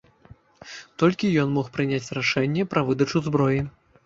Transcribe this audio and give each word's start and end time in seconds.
Толькі 1.03 1.29
ён 1.41 1.53
мог 1.57 1.69
прыняць 1.75 2.11
рашэнне 2.19 2.67
пра 2.73 2.85
выдачу 2.89 3.23
зброі. 3.31 3.61